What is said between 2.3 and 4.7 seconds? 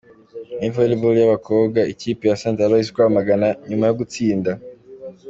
Ste Aloys Rwamagana, nyuma yo gutsinda G.